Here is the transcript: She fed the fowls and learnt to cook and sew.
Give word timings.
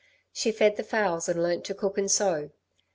She 0.33 0.51
fed 0.51 0.77
the 0.77 0.83
fowls 0.83 1.29
and 1.29 1.43
learnt 1.43 1.63
to 1.65 1.75
cook 1.75 1.95
and 1.95 2.09
sew. 2.09 2.49